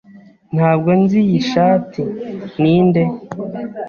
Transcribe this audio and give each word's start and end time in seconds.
Ntabwo 0.55 0.89
nzi 1.01 1.17
iyi 1.25 1.39
shati. 1.51 2.03
Ninde? 2.61 3.03